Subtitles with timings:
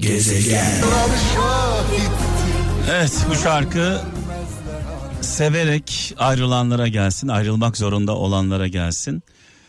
[0.00, 0.66] Gezegen.
[2.90, 4.00] Evet bu şarkı
[5.20, 9.22] severek ayrılanlara gelsin, ayrılmak zorunda olanlara gelsin.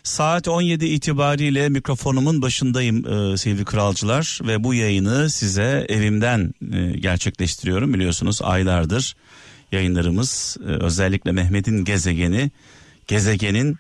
[0.04, 7.94] Saat 17 itibariyle mikrofonumun başındayım e, sevgili kralcılar ve bu yayını size evimden e, gerçekleştiriyorum
[7.94, 9.16] biliyorsunuz aylardır
[9.72, 12.52] yayınlarımız e, özellikle Mehmet'in gezegeni
[13.08, 13.78] gezegenin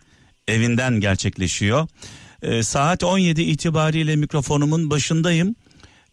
[0.47, 1.87] evinden gerçekleşiyor.
[2.41, 5.55] E, saat 17 itibariyle mikrofonumun başındayım.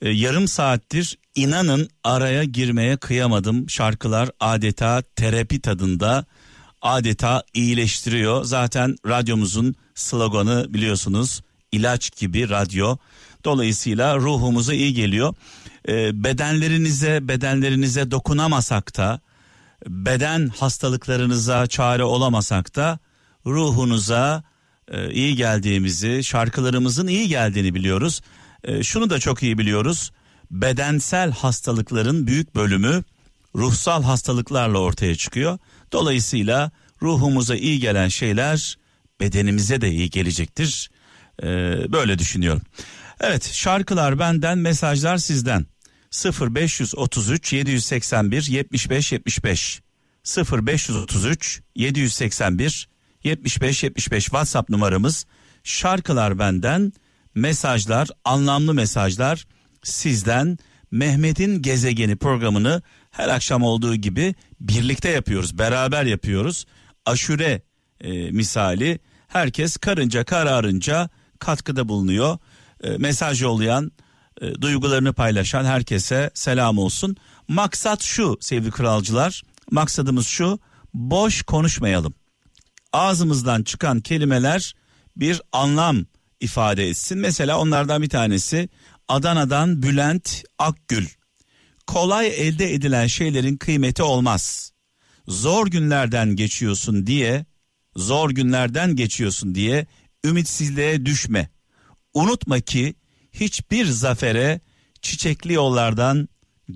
[0.03, 3.71] E, yarım saattir inanın araya girmeye kıyamadım.
[3.71, 6.25] Şarkılar adeta terapi tadında
[6.83, 8.45] adeta iyileştiriyor.
[8.45, 11.43] Zaten radyomuzun sloganı biliyorsunuz
[11.73, 12.97] ilaç gibi radyo.
[13.45, 15.35] Dolayısıyla ruhumuza iyi geliyor.
[15.89, 19.21] E, bedenlerinize bedenlerinize dokunamasak da
[19.87, 22.99] beden hastalıklarınıza çare olamasak da
[23.47, 24.43] ruhunuza
[24.89, 28.21] e, iyi geldiğimizi, şarkılarımızın iyi geldiğini biliyoruz.
[28.65, 30.13] E, şunu da çok iyi biliyoruz.
[30.51, 33.03] Bedensel hastalıkların büyük bölümü
[33.57, 35.59] ruhsal hastalıklarla ortaya çıkıyor.
[35.93, 36.71] Dolayısıyla
[37.03, 38.79] ruhumuza iyi gelen şeyler
[39.21, 40.91] bedenimize de iyi gelecektir.
[41.43, 41.47] E,
[41.93, 42.63] böyle düşünüyorum.
[43.21, 45.67] Evet şarkılar benden mesajlar sizden
[46.41, 49.81] 0533 781 75 75
[50.53, 52.89] 0533 781
[53.25, 55.27] 75 75 WhatsApp numaramız
[55.65, 56.93] şarkılar benden
[57.35, 59.47] mesajlar anlamlı mesajlar
[59.83, 60.59] sizden
[60.91, 66.67] Mehmet'in gezegeni programını her akşam olduğu gibi birlikte yapıyoruz beraber yapıyoruz.
[67.07, 67.63] Aşure
[68.01, 72.39] e, misali herkes karınca kararınca katkıda bulunuyor.
[72.83, 73.93] E, mesaj yollayan
[74.41, 77.17] e, duygularını paylaşan herkese selam olsun.
[77.49, 80.59] Maksat şu sevgili kralcılar maksadımız şu
[80.95, 82.15] boş konuşmayalım.
[82.93, 84.75] Ağzımızdan çıkan kelimeler
[85.17, 86.07] bir anlam
[86.41, 87.19] ifade etsin.
[87.19, 88.69] Mesela onlardan bir tanesi
[89.09, 91.07] Adana'dan Bülent Akgül.
[91.87, 94.73] Kolay elde edilen şeylerin kıymeti olmaz.
[95.29, 97.47] Zor günlerden geçiyorsun diye,
[97.97, 99.87] zor günlerden geçiyorsun diye
[100.25, 101.49] ümitsizliğe düşme.
[102.15, 102.95] Unutma ki
[103.33, 104.61] hiçbir zafere
[105.03, 106.29] çiçekli yollardan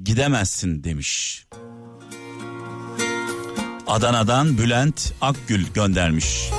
[0.04, 1.44] gidemezsin demiş.
[3.86, 6.50] Adana'dan Bülent Akgül göndermiş.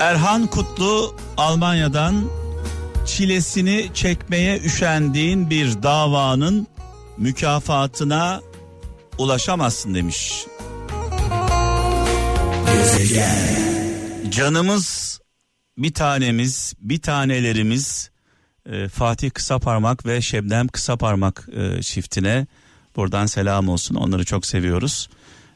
[0.00, 2.30] Erhan Kutlu Almanya'dan
[3.06, 6.66] çilesini çekmeye üşendiğin bir davanın
[7.16, 8.40] mükafatına
[9.18, 10.46] ulaşamazsın demiş.
[12.72, 14.30] Gezegen.
[14.30, 15.20] Canımız
[15.78, 18.10] bir tanemiz, bir tanelerimiz
[18.66, 22.46] e, Fatih Kısaparmak ve Şebnem Kısaparmak e, çiftine
[22.96, 23.94] buradan selam olsun.
[23.94, 25.08] Onları çok seviyoruz.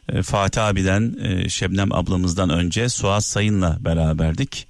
[0.09, 4.67] E, Fatih abiden, e, Şebnem ablamızdan önce Suat Sayın'la beraberdik.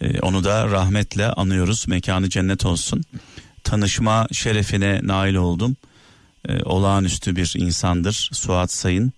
[0.00, 1.88] E, onu da rahmetle anıyoruz.
[1.88, 3.04] Mekanı cennet olsun.
[3.64, 5.76] Tanışma şerefine nail oldum.
[6.64, 9.12] Olağanüstü bir insandır Suat Sayın.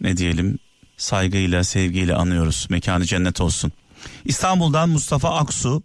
[0.00, 0.58] Ne diyelim
[0.96, 2.66] saygıyla sevgiyle anıyoruz.
[2.70, 3.72] Mekanı cennet olsun.
[4.24, 5.82] İstanbul'dan Mustafa Aksu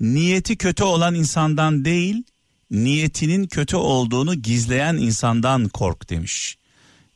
[0.00, 2.24] niyeti kötü olan insandan değil
[2.70, 6.56] niyetinin kötü olduğunu gizleyen insandan kork demiş.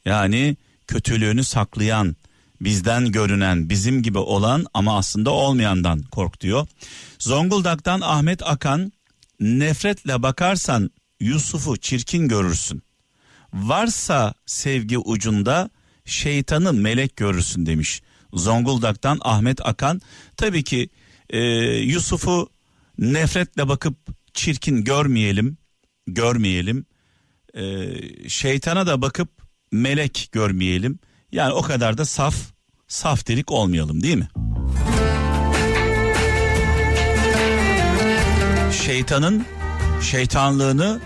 [0.06, 0.56] Yani
[0.86, 2.16] kötülüğünü saklayan,
[2.60, 6.66] bizden görünen, bizim gibi olan ama aslında olmayandan kork diyor.
[7.18, 8.92] Zonguldak'tan Ahmet Akan
[9.40, 10.90] nefretle bakarsan
[11.20, 12.82] Yusuf'u çirkin görürsün.
[13.54, 15.70] Varsa sevgi ucunda
[16.04, 18.02] şeytanı melek görürsün demiş.
[18.32, 20.00] Zonguldak'tan Ahmet Akan
[20.36, 20.88] tabii ki
[21.30, 21.38] e,
[21.76, 22.50] Yusuf'u
[22.98, 23.96] nefretle bakıp
[24.34, 25.58] çirkin görmeyelim,
[26.06, 26.86] görmeyelim.
[27.54, 27.88] E,
[28.28, 29.35] şeytana da bakıp
[29.72, 30.98] melek görmeyelim.
[31.32, 32.34] Yani o kadar da saf,
[32.88, 34.28] saf delik olmayalım değil mi?
[38.72, 39.46] Şeytanın
[40.02, 41.00] şeytanlığını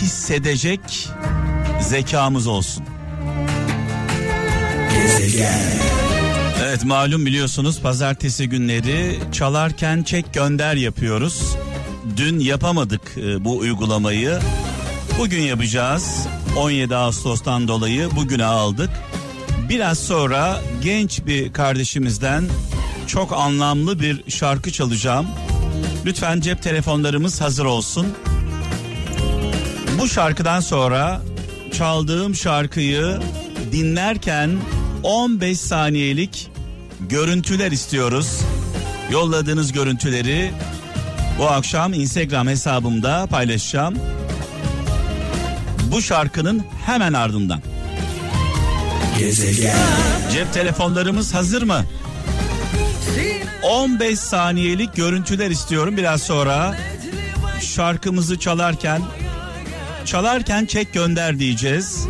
[0.00, 1.08] hissedecek
[1.80, 2.84] zekamız olsun.
[6.64, 11.56] Evet malum biliyorsunuz pazartesi günleri çalarken çek gönder yapıyoruz.
[12.16, 14.38] Dün yapamadık e, bu uygulamayı.
[15.18, 16.26] Bugün yapacağız.
[16.56, 18.90] 17 Ağustos'tan dolayı bugüne aldık.
[19.68, 22.44] Biraz sonra genç bir kardeşimizden
[23.06, 25.26] çok anlamlı bir şarkı çalacağım.
[26.06, 28.06] Lütfen cep telefonlarımız hazır olsun.
[30.00, 31.20] Bu şarkıdan sonra
[31.72, 33.20] çaldığım şarkıyı
[33.72, 34.50] dinlerken
[35.02, 36.48] 15 saniyelik
[37.08, 38.40] görüntüler istiyoruz.
[39.10, 40.50] Yolladığınız görüntüleri
[41.38, 43.94] bu akşam Instagram hesabımda paylaşacağım.
[45.96, 47.60] Bu şarkının hemen ardından.
[49.18, 49.76] Gezegen.
[50.32, 51.84] Cep telefonlarımız hazır mı?
[53.62, 56.76] 15 saniyelik görüntüler istiyorum biraz sonra.
[57.60, 59.02] Şarkımızı çalarken
[60.04, 62.06] çalarken çek gönder diyeceğiz.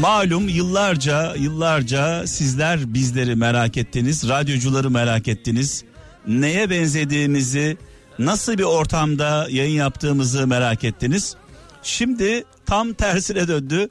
[0.00, 5.84] Malum yıllarca yıllarca sizler bizleri merak ettiniz, radyocuları merak ettiniz.
[6.26, 7.76] Neye benzediğimizi,
[8.18, 11.36] nasıl bir ortamda yayın yaptığımızı merak ettiniz.
[11.86, 13.88] Şimdi tam tersine döndü.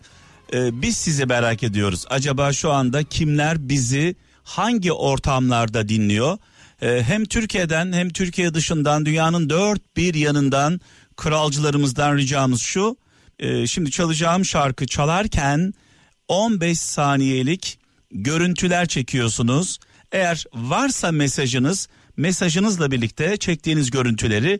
[0.54, 2.06] Ee, biz sizi merak ediyoruz.
[2.10, 6.38] Acaba şu anda kimler bizi hangi ortamlarda dinliyor?
[6.82, 10.82] Ee, hem Türkiye'den hem Türkiye dışından dünyanın dört bir yanından
[11.18, 12.98] kralcılarımızdan ricamız şu.
[13.40, 15.74] E, şimdi çalacağım şarkı çalarken
[16.28, 17.80] 15 saniyelik
[18.12, 19.80] görüntüler çekiyorsunuz.
[20.12, 21.88] Eğer varsa mesajınız
[22.18, 24.60] mesajınızla birlikte çektiğiniz görüntüleri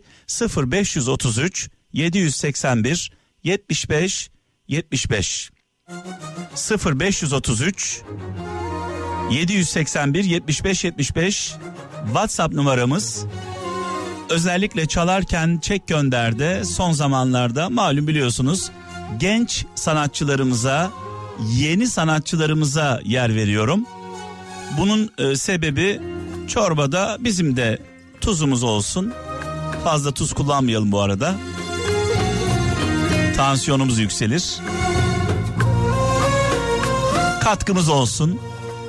[0.56, 3.15] 0533 781
[3.46, 4.30] 75
[4.68, 5.50] 75
[6.68, 8.02] 0533
[9.30, 11.54] 781 75 75
[12.06, 13.26] WhatsApp numaramız
[14.30, 18.70] özellikle çalarken çek gönderde son zamanlarda malum biliyorsunuz
[19.18, 20.90] genç sanatçılarımıza
[21.52, 23.86] yeni sanatçılarımıza yer veriyorum.
[24.78, 26.00] Bunun e, sebebi
[26.48, 27.78] çorbada bizim de
[28.20, 29.12] tuzumuz olsun.
[29.84, 31.34] Fazla tuz kullanmayalım bu arada.
[33.36, 34.56] Tansiyonumuz yükselir.
[37.42, 38.40] Katkımız olsun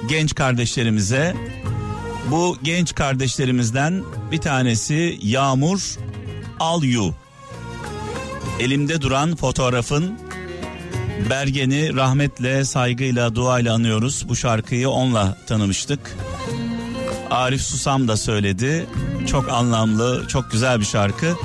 [0.09, 1.35] genç kardeşlerimize.
[2.31, 5.97] Bu genç kardeşlerimizden bir tanesi Yağmur
[6.59, 7.13] Alyu.
[8.59, 10.19] Elimde duran fotoğrafın
[11.29, 14.25] Bergen'i rahmetle, saygıyla, duayla anıyoruz.
[14.29, 16.17] Bu şarkıyı onunla tanımıştık.
[17.31, 18.85] Arif Susam da söyledi.
[19.27, 21.35] Çok anlamlı, çok güzel bir şarkı.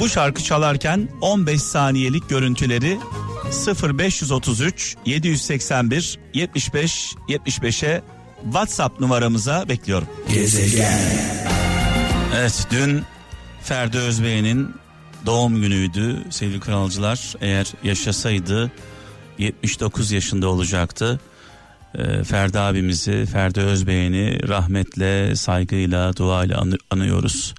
[0.00, 2.98] Bu şarkı çalarken 15 saniyelik görüntüleri
[3.98, 8.02] 0533 781 75 75'e
[8.44, 10.08] WhatsApp numaramıza bekliyorum.
[10.32, 10.98] Gezegen.
[12.36, 13.02] Evet dün
[13.62, 14.74] Ferdi Özbey'in
[15.26, 17.34] doğum günüydü sevgili kralcılar.
[17.40, 18.72] Eğer yaşasaydı
[19.38, 21.20] 79 yaşında olacaktı.
[21.98, 27.54] Ee, Ferdi abimizi, Ferdi Özbey'ini rahmetle, saygıyla, duayla anı- anıyoruz.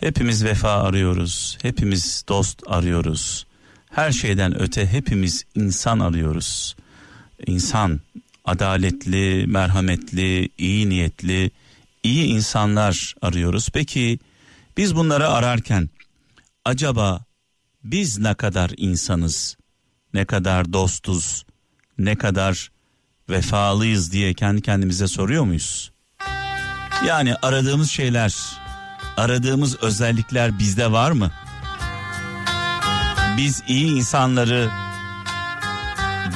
[0.00, 1.58] Hepimiz vefa arıyoruz.
[1.62, 3.46] Hepimiz dost arıyoruz.
[3.90, 6.76] Her şeyden öte hepimiz insan arıyoruz.
[7.46, 8.00] İnsan
[8.44, 11.50] adaletli, merhametli, iyi niyetli,
[12.02, 13.68] iyi insanlar arıyoruz.
[13.72, 14.18] Peki
[14.76, 15.90] biz bunları ararken
[16.64, 17.24] acaba
[17.84, 19.56] biz ne kadar insanız,
[20.14, 21.44] ne kadar dostuz,
[21.98, 22.70] ne kadar
[23.30, 25.92] vefalıyız diye kendi kendimize soruyor muyuz?
[27.06, 28.34] Yani aradığımız şeyler,
[29.20, 31.30] aradığımız özellikler bizde var mı?
[33.36, 34.70] Biz iyi insanları,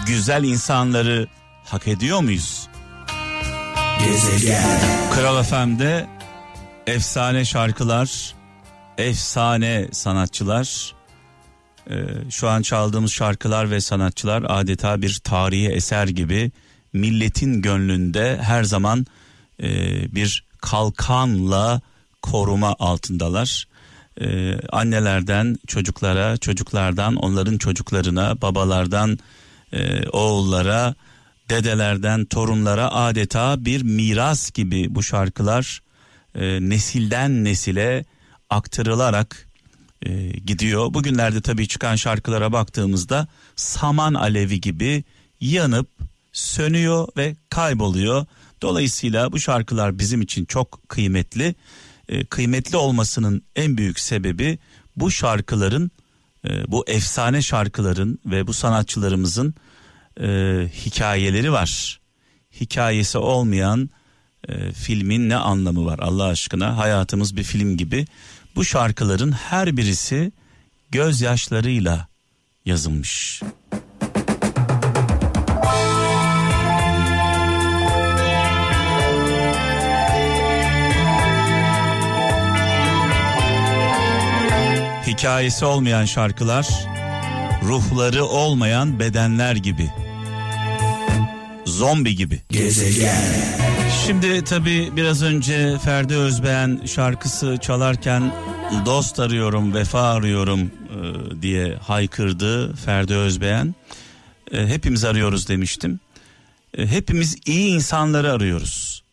[0.07, 1.29] güzel insanları
[1.65, 2.69] hak ediyor muyuz?
[4.05, 4.81] Gezegen.
[5.15, 6.07] Kral FM'de
[6.87, 8.35] efsane şarkılar,
[8.99, 10.95] efsane sanatçılar.
[11.91, 11.95] Ee,
[12.31, 16.53] şu an çaldığımız şarkılar ve sanatçılar adeta bir tarihi eser gibi
[16.93, 19.07] milletin gönlünde her zaman
[19.63, 19.69] e,
[20.15, 21.81] bir kalkanla
[22.25, 23.69] koruma altındalar.
[24.21, 29.19] Ee, annelerden çocuklara, çocuklardan onların çocuklarına, babalardan
[29.73, 30.95] e, oğullara,
[31.51, 35.83] dedelerden torunlara adeta bir miras gibi bu şarkılar
[36.35, 38.05] e, nesilden nesile
[38.51, 39.49] aktarılarak
[40.03, 40.95] e, gidiyor.
[40.95, 45.05] Bugünlerde tabii çıkan şarkılara baktığımızda saman alevi gibi
[45.41, 45.89] yanıp
[46.33, 48.27] sönüyor ve kayboluyor.
[48.63, 51.55] Dolayısıyla bu şarkılar bizim için çok kıymetli.
[52.09, 54.59] E, kıymetli olmasının en büyük sebebi
[54.97, 55.91] bu şarkıların
[56.45, 59.55] e, bu efsane şarkıların ve bu sanatçılarımızın
[60.21, 60.27] e,
[60.85, 62.01] hikayeleri var.
[62.61, 63.91] Hikayesi olmayan
[64.49, 66.77] e, filmin ne anlamı var Allah aşkına?
[66.79, 68.07] Hayatımız bir film gibi.
[68.57, 70.33] Bu şarkıların her birisi
[70.91, 72.09] gözyaşlarıyla
[72.65, 73.43] yazılmış.
[85.15, 86.69] Hikayesi olmayan şarkılar,
[87.63, 89.91] ruhları olmayan bedenler gibi.
[91.67, 92.43] Zombi gibi.
[92.51, 93.17] Gezegen.
[94.07, 98.33] Şimdi tabi biraz önce Ferdi Özbeğen şarkısı çalarken
[98.87, 103.75] dost arıyorum, vefa arıyorum e, diye haykırdı Ferdi Özbeğen.
[104.53, 106.01] E, hepimiz arıyoruz demiştim.
[106.79, 109.04] E, hepimiz iyi insanları arıyoruz.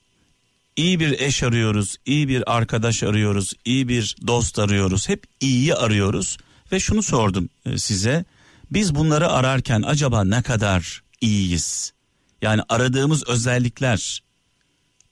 [0.76, 5.10] İyi bir eş arıyoruz, iyi bir arkadaş arıyoruz, iyi bir dost arıyoruz.
[5.10, 6.38] Hep iyiyi arıyoruz
[6.72, 8.26] ve şunu sordum e, size.
[8.72, 11.94] Biz bunları ararken acaba ne kadar iyiyiz?
[12.42, 14.22] Yani aradığımız özellikler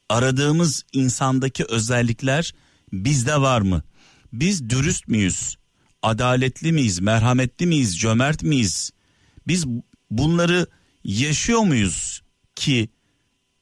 [0.10, 2.54] aradığımız insandaki özellikler
[2.94, 3.84] bizde var mı?
[4.34, 5.56] Biz dürüst müyüz?
[6.01, 7.00] Adaletli miyiz?
[7.00, 8.00] Merhametli miyiz?
[8.00, 8.92] Cömert miyiz?
[9.48, 9.66] Biz
[10.12, 10.68] bunları
[11.04, 12.22] yaşıyor muyuz
[12.56, 12.89] ki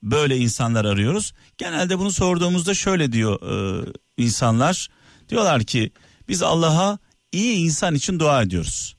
[0.04, 1.34] böyle insanlar arıyoruz?
[1.58, 3.86] Genelde bunu sorduğumuzda şöyle diyor e,
[4.18, 4.88] insanlar.
[5.30, 5.92] Diyorlar ki
[6.28, 7.00] biz Allah'a
[7.32, 8.96] iyi insan için dua ediyoruz.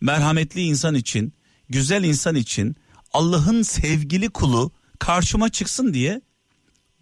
[0.00, 1.32] Merhametli insan için,
[1.68, 2.76] güzel insan için,
[3.12, 6.20] Allah'ın sevgili kulu karşıma çıksın diye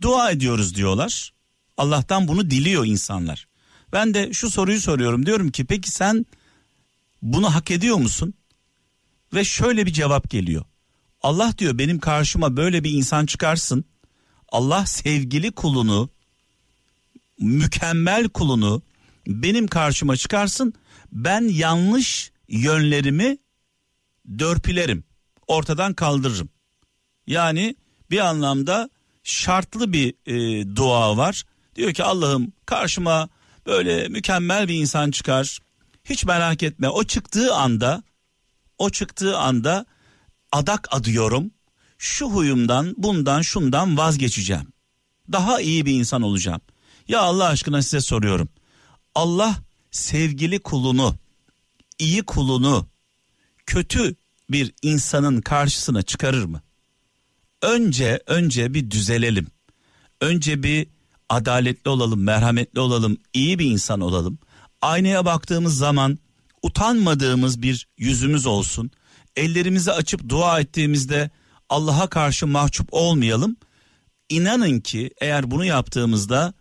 [0.00, 1.32] dua ediyoruz diyorlar.
[1.76, 3.48] Allah'tan bunu diliyor insanlar.
[3.92, 6.26] Ben de şu soruyu soruyorum diyorum ki peki sen
[7.22, 8.34] bunu hak ediyor musun?
[9.34, 10.64] Ve şöyle bir cevap geliyor.
[11.22, 13.84] Allah diyor benim karşıma böyle bir insan çıkarsın.
[14.48, 16.10] Allah sevgili kulunu,
[17.38, 18.82] mükemmel kulunu
[19.26, 20.74] benim karşıma çıkarsın.
[21.12, 23.38] Ben yanlış yönlerimi
[24.38, 25.04] dörpülerim.
[25.46, 26.48] Ortadan kaldırırım.
[27.26, 27.76] Yani
[28.10, 28.90] bir anlamda
[29.22, 31.44] şartlı bir e, dua var.
[31.76, 33.28] Diyor ki Allah'ım karşıma
[33.66, 35.58] böyle mükemmel bir insan çıkar.
[36.04, 38.02] Hiç merak etme o çıktığı anda
[38.78, 39.86] o çıktığı anda
[40.52, 41.50] adak adıyorum.
[41.98, 44.72] Şu huyumdan bundan şundan vazgeçeceğim.
[45.32, 46.60] Daha iyi bir insan olacağım.
[47.08, 48.48] Ya Allah aşkına size soruyorum.
[49.14, 49.56] Allah
[49.90, 51.16] sevgili kulunu,
[51.98, 52.86] iyi kulunu
[53.66, 54.14] kötü
[54.50, 56.62] bir insanın karşısına çıkarır mı?
[57.62, 59.46] Önce önce bir düzelelim.
[60.20, 60.86] Önce bir
[61.28, 64.38] adaletli olalım, merhametli olalım, iyi bir insan olalım.
[64.82, 66.18] Aynaya baktığımız zaman
[66.62, 68.90] utanmadığımız bir yüzümüz olsun.
[69.36, 71.30] Ellerimizi açıp dua ettiğimizde
[71.68, 73.56] Allah'a karşı mahcup olmayalım.
[74.28, 76.54] İnanın ki eğer bunu yaptığımızda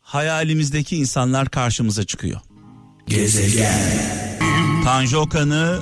[0.00, 2.40] hayalimizdeki insanlar karşımıza çıkıyor.
[3.06, 3.80] Gezegen.
[4.84, 5.80] Tanju Okan'ı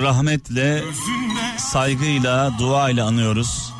[0.00, 0.84] rahmetle,
[1.58, 3.72] saygıyla, duayla anıyoruz.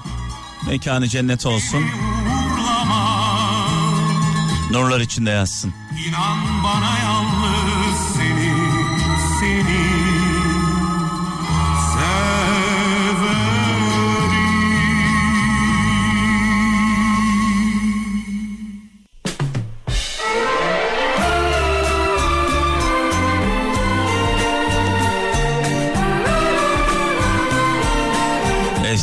[0.67, 1.85] Mekanı cennet olsun.
[4.71, 5.75] Nurlar içinde yazsın.
[6.09, 8.55] İnan bana yalnız seni,
[9.41, 9.88] seni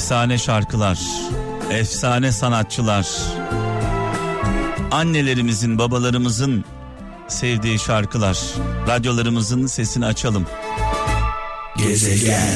[0.06, 1.00] Efsane şarkılar,
[1.72, 3.08] efsane sanatçılar,
[4.92, 6.66] annelerimizin, babalarımızın
[7.28, 8.40] sevdiği şarkılar.
[8.88, 10.46] Radyolarımızın sesini açalım.
[11.78, 12.50] Gezegen.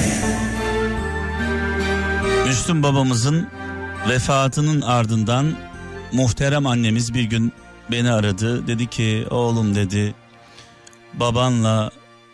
[2.48, 3.48] Müslüm babamızın
[4.10, 5.54] vefatının ardından
[6.12, 7.54] muhterem annemiz bir gün
[7.92, 8.68] beni aradı.
[8.68, 10.16] Dedi ki oğlum dedi
[11.14, 11.92] babanla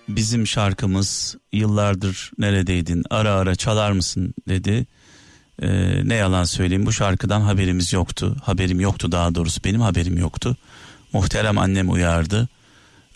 [0.09, 4.85] bizim şarkımız yıllardır neredeydin ara ara çalar mısın dedi.
[5.61, 8.35] Ee, ne yalan söyleyeyim bu şarkıdan haberimiz yoktu.
[8.43, 10.57] Haberim yoktu daha doğrusu benim haberim yoktu.
[11.13, 12.47] Muhterem annem uyardı.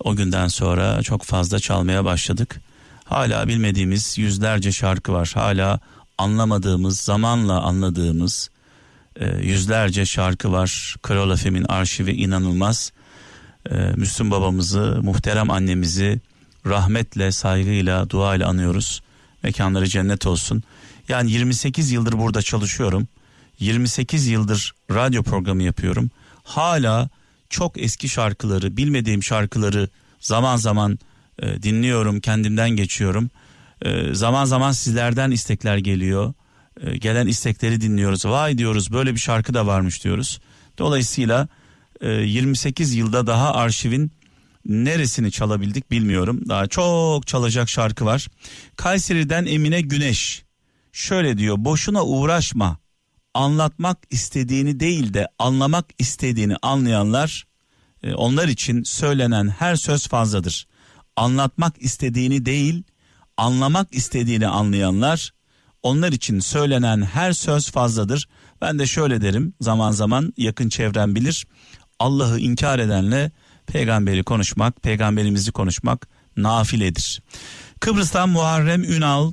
[0.03, 2.61] O günden sonra çok fazla çalmaya başladık.
[3.03, 5.31] Hala bilmediğimiz yüzlerce şarkı var.
[5.33, 5.79] Hala
[6.17, 8.49] anlamadığımız, zamanla anladığımız
[9.19, 10.95] e, yüzlerce şarkı var.
[11.01, 12.91] Kral Efem'in arşivi inanılmaz.
[13.71, 16.19] E, Müslüm babamızı, muhterem annemizi
[16.65, 19.01] rahmetle, saygıyla, duayla anıyoruz.
[19.43, 20.63] Mekanları cennet olsun.
[21.09, 23.07] Yani 28 yıldır burada çalışıyorum.
[23.59, 26.11] 28 yıldır radyo programı yapıyorum.
[26.43, 27.09] Hala
[27.49, 29.89] çok eski şarkıları, bilmediğim şarkıları
[30.19, 30.99] zaman zaman
[31.39, 33.29] e, dinliyorum, kendimden geçiyorum.
[33.81, 36.33] E, zaman zaman sizlerden istekler geliyor.
[36.81, 38.25] E, gelen istekleri dinliyoruz.
[38.25, 40.39] Vay diyoruz böyle bir şarkı da varmış diyoruz.
[40.77, 41.47] Dolayısıyla
[42.01, 44.11] e, 28 yılda daha arşivin
[44.65, 46.41] neresini çalabildik bilmiyorum.
[46.49, 48.27] Daha çok çalacak şarkı var.
[48.75, 50.43] Kayseri'den Emine Güneş
[50.91, 52.77] şöyle diyor boşuna uğraşma
[53.33, 57.47] anlatmak istediğini değil de anlamak istediğini anlayanlar
[58.03, 60.67] e, onlar için söylenen her söz fazladır.
[61.15, 62.83] Anlatmak istediğini değil
[63.37, 65.33] anlamak istediğini anlayanlar
[65.83, 68.29] onlar için söylenen her söz fazladır.
[68.61, 71.45] Ben de şöyle derim zaman zaman yakın çevrem bilir
[71.99, 73.31] Allah'ı inkar edenle
[73.67, 77.21] peygamberi konuşmak peygamberimizi konuşmak nafiledir.
[77.79, 79.31] Kıbrıs'tan Muharrem Ünal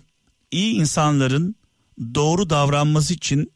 [0.50, 1.56] iyi insanların
[2.14, 3.52] doğru davranması için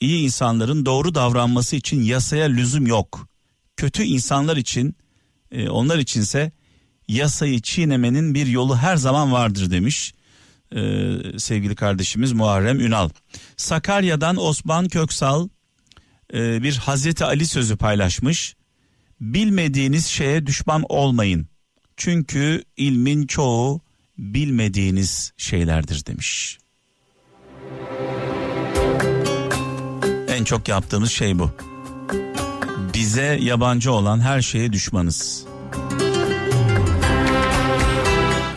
[0.00, 3.28] iyi insanların doğru davranması için yasaya lüzum yok.
[3.76, 4.96] Kötü insanlar için
[5.50, 6.52] e, onlar içinse
[7.08, 10.14] yasayı çiğnemenin bir yolu her zaman vardır demiş
[10.74, 10.80] e,
[11.38, 13.08] sevgili kardeşimiz Muharrem Ünal.
[13.56, 15.48] Sakarya'dan Osman Köksal
[16.34, 18.56] e, bir Hazreti Ali sözü paylaşmış.
[19.20, 21.46] Bilmediğiniz şeye düşman olmayın.
[21.96, 23.80] Çünkü ilmin çoğu
[24.20, 26.58] bilmediğiniz şeylerdir demiş.
[30.28, 31.50] En çok yaptığımız şey bu.
[32.94, 35.44] Bize yabancı olan her şeye düşmanız.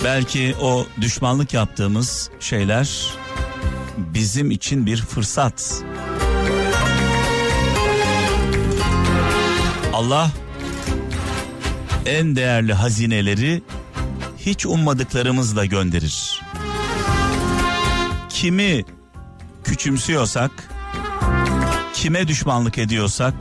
[0.03, 3.13] Belki o düşmanlık yaptığımız şeyler
[3.97, 5.83] bizim için bir fırsat.
[9.93, 10.31] Allah
[12.05, 13.61] en değerli hazineleri
[14.45, 16.41] hiç ummadıklarımızla gönderir.
[18.29, 18.85] Kimi
[19.63, 20.51] küçümsüyorsak,
[21.93, 23.33] kime düşmanlık ediyorsak,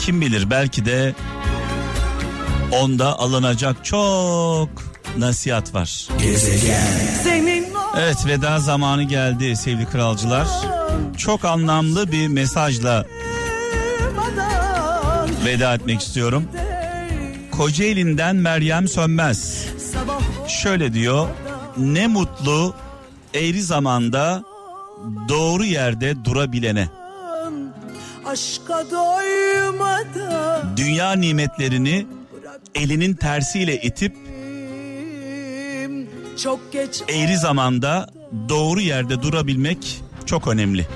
[0.00, 1.14] kim bilir belki de
[2.72, 4.68] onda alınacak çok
[5.18, 6.08] nasihat var.
[7.98, 10.48] Evet veda zamanı geldi sevgili kralcılar.
[11.16, 13.06] Çok anlamlı bir mesajla
[15.44, 16.44] veda etmek istiyorum.
[17.58, 19.66] Kocaeli'nden Meryem Sönmez.
[20.48, 21.28] Şöyle diyor.
[21.76, 22.74] Ne mutlu
[23.34, 24.42] eğri zamanda
[25.28, 26.88] doğru yerde durabilene.
[30.76, 32.06] Dünya nimetlerini
[32.74, 34.16] elinin tersiyle itip
[36.42, 38.08] çok geç eğri zamanda
[38.48, 40.86] doğru yerde durabilmek çok önemli.